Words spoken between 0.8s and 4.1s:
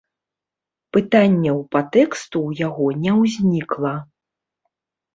Пытанняў па тэксту ў яго не ўзнікла.